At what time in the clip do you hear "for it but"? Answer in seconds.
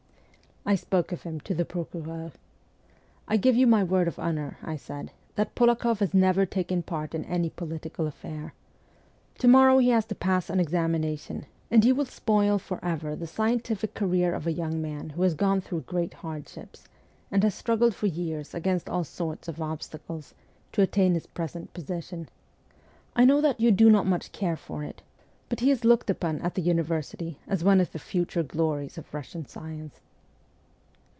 24.57-25.61